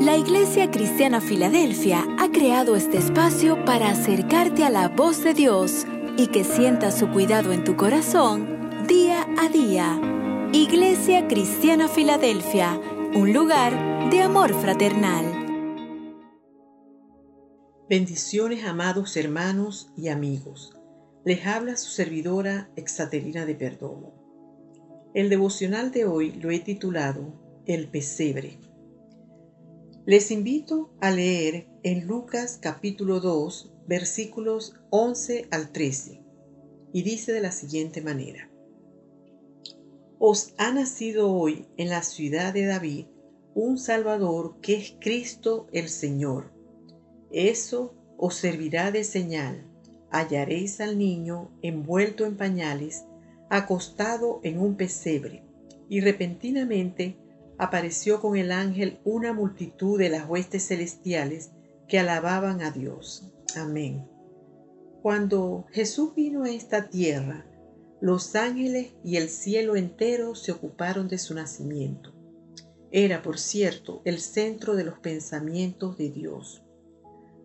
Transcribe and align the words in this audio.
La 0.00 0.16
Iglesia 0.16 0.70
Cristiana 0.70 1.22
Filadelfia 1.22 2.04
ha 2.18 2.30
creado 2.30 2.76
este 2.76 2.98
espacio 2.98 3.64
para 3.64 3.90
acercarte 3.90 4.62
a 4.62 4.68
la 4.68 4.88
voz 4.88 5.24
de 5.24 5.32
Dios 5.32 5.86
y 6.18 6.26
que 6.26 6.44
sientas 6.44 6.98
su 6.98 7.08
cuidado 7.10 7.52
en 7.52 7.64
tu 7.64 7.76
corazón 7.76 8.86
día 8.86 9.26
a 9.38 9.48
día. 9.48 9.98
Iglesia 10.52 11.26
Cristiana 11.28 11.88
Filadelfia, 11.88 12.78
un 13.14 13.32
lugar 13.32 14.10
de 14.10 14.20
amor 14.20 14.52
fraternal. 14.60 15.24
Bendiciones 17.88 18.64
amados 18.64 19.16
hermanos 19.16 19.90
y 19.96 20.08
amigos. 20.08 20.76
Les 21.24 21.46
habla 21.46 21.76
su 21.76 21.88
servidora 21.88 22.68
Exaterina 22.76 23.46
de 23.46 23.54
Perdomo. 23.54 24.12
El 25.14 25.30
devocional 25.30 25.90
de 25.90 26.04
hoy 26.04 26.32
lo 26.32 26.50
he 26.50 26.58
titulado 26.60 27.32
El 27.64 27.88
pesebre. 27.88 28.65
Les 30.06 30.30
invito 30.30 30.94
a 31.00 31.10
leer 31.10 31.66
en 31.82 32.06
Lucas 32.06 32.60
capítulo 32.62 33.18
2 33.18 33.72
versículos 33.88 34.76
11 34.90 35.48
al 35.50 35.72
13 35.72 36.22
y 36.92 37.02
dice 37.02 37.32
de 37.32 37.40
la 37.40 37.50
siguiente 37.50 38.02
manera. 38.02 38.48
Os 40.20 40.54
ha 40.58 40.70
nacido 40.70 41.32
hoy 41.32 41.66
en 41.76 41.88
la 41.88 42.04
ciudad 42.04 42.54
de 42.54 42.66
David 42.66 43.06
un 43.56 43.78
Salvador 43.78 44.60
que 44.60 44.74
es 44.74 44.94
Cristo 45.00 45.66
el 45.72 45.88
Señor. 45.88 46.52
Eso 47.32 47.92
os 48.16 48.36
servirá 48.36 48.92
de 48.92 49.02
señal. 49.02 49.66
Hallaréis 50.12 50.80
al 50.80 50.98
niño 50.98 51.50
envuelto 51.62 52.26
en 52.26 52.36
pañales, 52.36 53.06
acostado 53.50 54.38
en 54.44 54.60
un 54.60 54.76
pesebre. 54.76 55.42
Y 55.88 56.00
repentinamente 56.00 57.16
apareció 57.58 58.20
con 58.20 58.36
el 58.36 58.52
ángel 58.52 58.98
una 59.04 59.32
multitud 59.32 59.98
de 59.98 60.10
las 60.10 60.28
huestes 60.28 60.66
celestiales 60.66 61.52
que 61.88 61.98
alababan 61.98 62.62
a 62.62 62.70
Dios. 62.70 63.32
Amén. 63.56 64.06
Cuando 65.02 65.66
Jesús 65.70 66.14
vino 66.14 66.44
a 66.44 66.50
esta 66.50 66.88
tierra, 66.88 67.46
los 68.00 68.34
ángeles 68.34 68.92
y 69.04 69.16
el 69.16 69.28
cielo 69.28 69.76
entero 69.76 70.34
se 70.34 70.52
ocuparon 70.52 71.08
de 71.08 71.18
su 71.18 71.34
nacimiento. 71.34 72.12
Era, 72.90 73.22
por 73.22 73.38
cierto, 73.38 74.02
el 74.04 74.20
centro 74.20 74.74
de 74.74 74.84
los 74.84 74.98
pensamientos 74.98 75.96
de 75.96 76.10
Dios. 76.10 76.62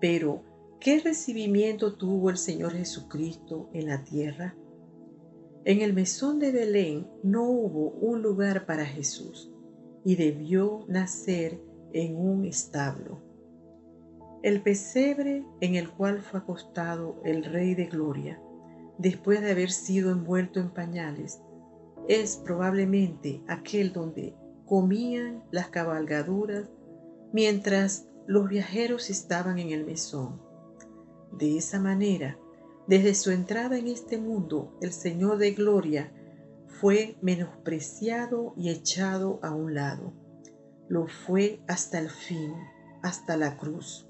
Pero, 0.00 0.42
¿qué 0.80 1.00
recibimiento 1.00 1.94
tuvo 1.94 2.28
el 2.28 2.36
Señor 2.36 2.72
Jesucristo 2.72 3.70
en 3.72 3.86
la 3.86 4.04
tierra? 4.04 4.56
En 5.64 5.80
el 5.80 5.94
mesón 5.94 6.38
de 6.38 6.52
Belén 6.52 7.08
no 7.22 7.44
hubo 7.44 7.90
un 8.00 8.20
lugar 8.20 8.66
para 8.66 8.84
Jesús 8.84 9.53
y 10.04 10.16
debió 10.16 10.84
nacer 10.88 11.60
en 11.92 12.16
un 12.16 12.44
establo. 12.44 13.22
El 14.42 14.60
pesebre 14.60 15.44
en 15.60 15.74
el 15.74 15.90
cual 15.90 16.20
fue 16.20 16.40
acostado 16.40 17.20
el 17.24 17.44
Rey 17.44 17.74
de 17.74 17.86
Gloria, 17.86 18.40
después 18.98 19.40
de 19.40 19.52
haber 19.52 19.70
sido 19.70 20.10
envuelto 20.10 20.60
en 20.60 20.70
pañales, 20.70 21.40
es 22.08 22.36
probablemente 22.36 23.42
aquel 23.48 23.92
donde 23.92 24.34
comían 24.66 25.42
las 25.50 25.68
cabalgaduras 25.68 26.68
mientras 27.32 28.06
los 28.26 28.48
viajeros 28.48 29.10
estaban 29.10 29.58
en 29.58 29.70
el 29.70 29.84
mesón. 29.86 30.40
De 31.32 31.56
esa 31.56 31.80
manera, 31.80 32.38
desde 32.86 33.14
su 33.14 33.30
entrada 33.30 33.78
en 33.78 33.88
este 33.88 34.18
mundo, 34.18 34.76
el 34.80 34.92
Señor 34.92 35.38
de 35.38 35.52
Gloria 35.52 36.12
fue 36.80 37.16
menospreciado 37.22 38.52
y 38.56 38.70
echado 38.70 39.38
a 39.42 39.54
un 39.54 39.74
lado. 39.74 40.12
Lo 40.88 41.06
fue 41.06 41.60
hasta 41.68 41.98
el 41.98 42.10
fin, 42.10 42.52
hasta 43.02 43.36
la 43.36 43.56
cruz. 43.56 44.08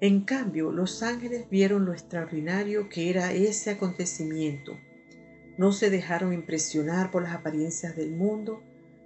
En 0.00 0.22
cambio, 0.22 0.72
los 0.72 1.02
ángeles 1.02 1.48
vieron 1.50 1.84
lo 1.84 1.92
extraordinario 1.92 2.88
que 2.88 3.10
era 3.10 3.32
ese 3.32 3.70
acontecimiento. 3.70 4.72
No 5.58 5.72
se 5.72 5.90
dejaron 5.90 6.32
impresionar 6.32 7.10
por 7.10 7.22
las 7.22 7.34
apariencias 7.34 7.94
del 7.94 8.12
mundo, 8.16 8.62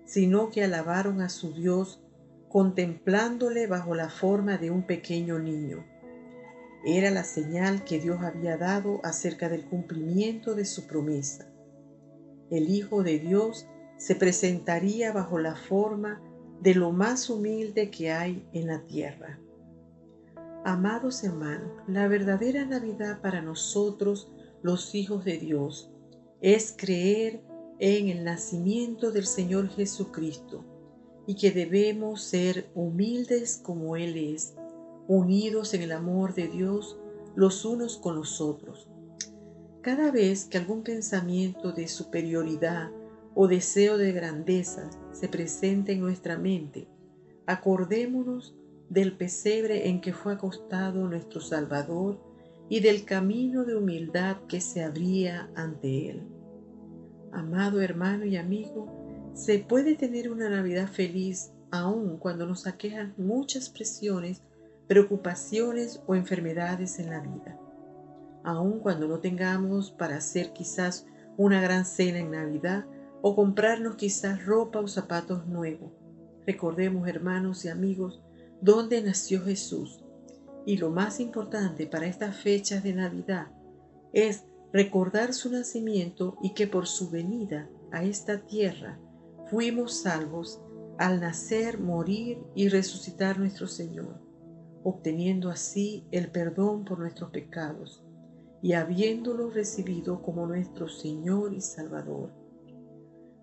sino 0.07 0.51
que 0.51 0.65
alabaron 0.65 1.21
a 1.21 1.29
su 1.29 1.53
Dios 1.53 2.03
contemplándole 2.49 3.67
bajo 3.67 3.95
la 3.95 4.09
forma 4.09 4.57
de 4.57 4.71
un 4.71 4.85
pequeño 4.85 5.39
niño. 5.39 5.85
Era 6.85 7.11
la 7.11 7.25
señal 7.25 7.85
que 7.85 7.99
Dios 7.99 8.23
había 8.23 8.57
dado 8.57 9.01
acerca 9.05 9.49
del 9.49 9.65
cumplimiento 9.67 10.55
de 10.55 10.65
su 10.65 10.87
promesa. 10.87 11.53
El 12.51 12.71
Hijo 12.71 13.03
de 13.03 13.19
Dios 13.19 13.67
se 13.97 14.15
presentaría 14.15 15.13
bajo 15.13 15.39
la 15.39 15.57
forma 15.57 16.23
de 16.61 16.75
lo 16.75 16.93
más 16.93 17.29
humilde 17.31 17.91
que 17.91 18.11
hay 18.11 18.47
en 18.53 18.67
la 18.67 18.85
tierra. 18.87 19.39
Amados 20.65 21.23
hermanos, 21.25 21.71
la 21.87 22.09
verdadera 22.09 22.65
Navidad 22.65 23.21
para 23.21 23.43
nosotros, 23.43 24.31
los 24.63 24.95
hijos 24.95 25.25
de 25.25 25.39
Dios, 25.39 25.91
es 26.41 26.75
creer 26.77 27.43
en 27.79 28.09
el 28.09 28.25
nacimiento 28.25 29.13
del 29.13 29.27
Señor 29.27 29.69
Jesucristo 29.69 30.65
y 31.27 31.35
que 31.35 31.51
debemos 31.51 32.23
ser 32.23 32.71
humildes 32.75 33.61
como 33.63 33.97
Él 33.97 34.17
es, 34.17 34.55
unidos 35.07 35.75
en 35.75 35.83
el 35.83 35.93
amor 35.93 36.35
de 36.35 36.49
Dios 36.49 36.99
los 37.37 37.65
unos 37.65 37.99
con 37.99 38.17
los 38.17 38.41
otros. 38.41 38.89
Cada 39.89 40.11
vez 40.11 40.45
que 40.45 40.59
algún 40.59 40.83
pensamiento 40.83 41.73
de 41.73 41.89
superioridad 41.89 42.91
o 43.35 43.49
deseo 43.49 43.97
de 43.97 44.13
grandeza 44.13 44.91
se 45.13 45.29
presente 45.31 45.93
en 45.93 46.01
nuestra 46.01 46.37
mente, 46.37 46.87
acordémonos 47.47 48.55
del 48.91 49.17
pesebre 49.17 49.89
en 49.89 50.03
que 50.03 50.13
fue 50.13 50.35
acostado 50.35 51.09
nuestro 51.09 51.41
Salvador 51.41 52.21
y 52.69 52.81
del 52.81 53.07
camino 53.07 53.65
de 53.65 53.77
humildad 53.77 54.37
que 54.47 54.61
se 54.61 54.85
abría 54.85 55.51
ante 55.55 56.11
Él. 56.11 56.23
Amado 57.33 57.81
hermano 57.81 58.27
y 58.27 58.37
amigo, 58.37 59.33
se 59.33 59.59
puede 59.59 59.95
tener 59.95 60.31
una 60.31 60.51
Navidad 60.51 60.89
feliz 60.89 61.51
aun 61.71 62.19
cuando 62.19 62.45
nos 62.45 62.67
aquejan 62.67 63.15
muchas 63.17 63.71
presiones, 63.71 64.43
preocupaciones 64.87 66.03
o 66.07 66.15
enfermedades 66.15 66.99
en 66.99 67.09
la 67.09 67.21
vida. 67.21 67.59
Aun 68.49 68.81
cuando 68.81 69.07
no 69.07 69.19
tengamos 69.19 69.91
para 69.91 70.17
hacer 70.17 70.55
quizás 70.55 71.05
una 71.37 71.61
gran 71.61 71.85
cena 71.85 72.21
en 72.21 72.31
Navidad 72.31 72.87
o 73.21 73.37
comprarnos 73.37 73.97
quizás 73.97 74.47
ropa 74.47 74.81
o 74.81 74.89
zapatos 74.89 75.47
nuevos. 75.47 75.93
Recordemos, 76.47 77.07
hermanos 77.07 77.67
y 77.67 77.69
amigos, 77.69 78.23
dónde 78.63 79.03
nació 79.03 79.45
Jesús. 79.45 80.03
Y 80.65 80.79
lo 80.79 80.89
más 80.89 81.21
importante 81.21 81.87
para 81.87 82.07
estas 82.07 82.37
fechas 82.37 82.83
de 82.83 82.95
Navidad 82.95 83.49
es 84.15 84.45
recordar 84.73 85.35
su 85.35 85.53
nacimiento 85.53 86.39
y 86.41 86.55
que 86.55 86.67
por 86.67 86.87
su 86.87 87.11
venida 87.11 87.69
a 87.93 88.03
esta 88.03 88.47
tierra 88.47 88.99
fuimos 89.51 89.93
salvos 89.93 90.63
al 90.97 91.21
nacer, 91.21 91.79
morir 91.79 92.39
y 92.55 92.71
resucitar 92.71 93.39
nuestro 93.39 93.67
Señor, 93.67 94.23
obteniendo 94.85 95.51
así 95.51 96.07
el 96.13 96.31
perdón 96.31 96.87
por 96.87 96.99
nuestros 96.99 97.31
pecados 97.31 98.09
y 98.63 98.73
habiéndolo 98.73 99.51
recibido 99.51 100.23
como 100.23 100.47
nuestro 100.47 100.89
Señor 100.89 101.53
y 101.55 101.61
Salvador. 101.61 102.31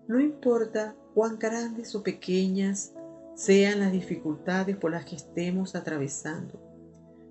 No 0.08 0.20
importa 0.20 0.94
cuán 1.14 1.38
grandes 1.38 1.94
o 1.94 2.02
pequeñas 2.02 2.94
sean 3.34 3.80
las 3.80 3.92
dificultades 3.92 4.76
por 4.76 4.90
las 4.90 5.04
que 5.04 5.16
estemos 5.16 5.74
atravesando. 5.74 6.62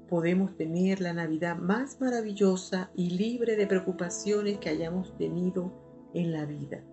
Podemos 0.10 0.56
tener 0.56 1.02
la 1.02 1.14
Navidad 1.14 1.58
más 1.58 2.00
maravillosa 2.00 2.92
y 2.96 3.12
libre 3.12 3.56
de 3.56 3.66
preocupaciones 3.66 4.60
que 4.60 4.70
hayamos 4.70 5.18
tenido 5.18 5.72
en 6.14 6.32
la 6.32 6.46
vida. 6.46 6.84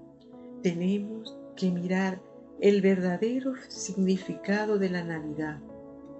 Tenemos 0.62 1.38
que 1.56 1.70
mirar 1.70 2.22
el 2.60 2.80
verdadero 2.80 3.54
significado 3.68 4.78
de 4.78 4.88
la 4.88 5.02
Navidad, 5.02 5.60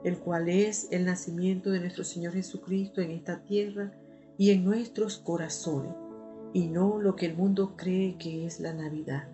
el 0.05 0.19
cual 0.19 0.49
es 0.49 0.88
el 0.91 1.05
nacimiento 1.05 1.70
de 1.70 1.81
nuestro 1.81 2.05
Señor 2.05 2.32
Jesucristo 2.32 3.00
en 3.00 3.12
esta 3.12 3.43
tierra 3.44 3.93
y 4.38 4.50
en 4.50 4.64
nuestros 4.64 5.19
corazones, 5.19 5.94
y 6.52 6.69
no 6.69 6.99
lo 7.00 7.17
que 7.17 7.26
el 7.26 7.37
mundo 7.37 7.75
cree 7.76 8.19
que 8.19 8.46
es 8.46 8.61
la 8.61 8.75
Navidad. 8.75 9.29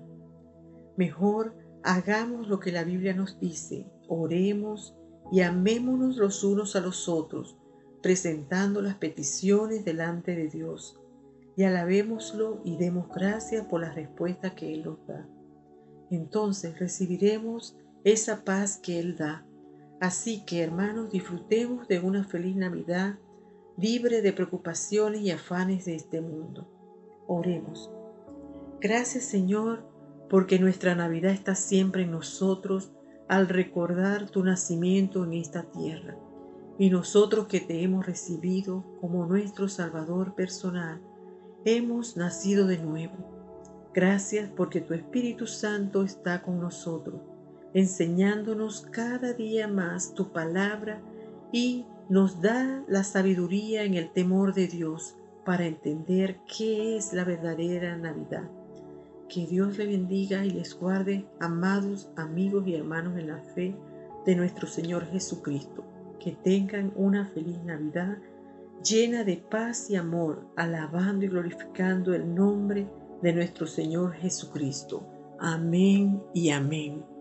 Mejor 0.96 1.54
Hagamos 1.84 2.48
lo 2.48 2.58
que 2.58 2.72
la 2.72 2.84
Biblia 2.84 3.14
nos 3.14 3.38
dice, 3.38 3.86
oremos 4.08 4.96
y 5.30 5.40
amémonos 5.42 6.16
los 6.16 6.42
unos 6.42 6.74
a 6.74 6.80
los 6.80 7.08
otros, 7.08 7.56
presentando 8.02 8.82
las 8.82 8.96
peticiones 8.96 9.84
delante 9.84 10.34
de 10.34 10.48
Dios, 10.48 10.98
y 11.56 11.64
alabémoslo 11.64 12.60
y 12.64 12.76
demos 12.76 13.08
gracias 13.08 13.64
por 13.66 13.80
la 13.80 13.92
respuesta 13.92 14.54
que 14.54 14.74
Él 14.74 14.84
nos 14.84 15.06
da. 15.06 15.26
Entonces 16.10 16.78
recibiremos 16.78 17.76
esa 18.04 18.44
paz 18.44 18.76
que 18.76 18.98
Él 18.98 19.16
da. 19.16 19.46
Así 20.00 20.44
que, 20.44 20.62
hermanos, 20.62 21.10
disfrutemos 21.10 21.88
de 21.88 22.00
una 22.00 22.24
feliz 22.24 22.56
Navidad 22.56 23.18
libre 23.78 24.22
de 24.22 24.32
preocupaciones 24.32 25.20
y 25.20 25.30
afanes 25.30 25.84
de 25.84 25.94
este 25.94 26.20
mundo. 26.20 26.66
Oremos. 27.28 27.90
Gracias, 28.80 29.24
Señor, 29.24 29.84
porque 30.28 30.58
nuestra 30.58 30.94
Navidad 30.94 31.32
está 31.32 31.54
siempre 31.54 32.02
en 32.02 32.10
nosotros, 32.10 32.92
al 33.28 33.48
recordar 33.48 34.30
tu 34.30 34.42
nacimiento 34.42 35.24
en 35.24 35.34
esta 35.34 35.62
tierra. 35.64 36.16
Y 36.78 36.90
nosotros 36.90 37.46
que 37.46 37.60
te 37.60 37.82
hemos 37.82 38.06
recibido 38.06 38.84
como 39.00 39.26
nuestro 39.26 39.68
Salvador 39.68 40.34
personal, 40.34 41.00
hemos 41.64 42.16
nacido 42.16 42.66
de 42.66 42.78
nuevo. 42.78 43.14
Gracias 43.94 44.50
porque 44.56 44.80
tu 44.80 44.94
Espíritu 44.94 45.46
Santo 45.46 46.04
está 46.04 46.42
con 46.42 46.60
nosotros, 46.60 47.20
enseñándonos 47.74 48.82
cada 48.90 49.32
día 49.34 49.68
más 49.68 50.14
tu 50.14 50.32
palabra 50.32 51.00
y 51.52 51.84
nos 52.08 52.40
da 52.40 52.84
la 52.88 53.04
sabiduría 53.04 53.84
en 53.84 53.94
el 53.94 54.10
temor 54.10 54.54
de 54.54 54.66
Dios 54.66 55.16
para 55.44 55.66
entender 55.66 56.40
qué 56.46 56.96
es 56.96 57.12
la 57.12 57.24
verdadera 57.24 57.96
Navidad. 57.96 58.48
Que 59.28 59.46
Dios 59.46 59.76
le 59.76 59.86
bendiga 59.86 60.44
y 60.44 60.50
les 60.50 60.78
guarde, 60.78 61.26
amados 61.38 62.10
amigos 62.16 62.66
y 62.66 62.74
hermanos 62.74 63.18
en 63.18 63.28
la 63.28 63.38
fe 63.54 63.74
de 64.24 64.34
nuestro 64.34 64.66
Señor 64.66 65.06
Jesucristo. 65.10 65.84
Que 66.18 66.32
tengan 66.32 66.92
una 66.96 67.26
feliz 67.26 67.62
Navidad 67.64 68.18
llena 68.82 69.24
de 69.24 69.36
paz 69.36 69.90
y 69.90 69.96
amor, 69.96 70.46
alabando 70.56 71.26
y 71.26 71.28
glorificando 71.28 72.14
el 72.14 72.34
nombre 72.34 72.86
de 73.22 73.32
nuestro 73.34 73.66
Señor 73.66 74.14
Jesucristo. 74.14 75.02
Amén 75.38 76.22
y 76.32 76.50
amén. 76.50 77.17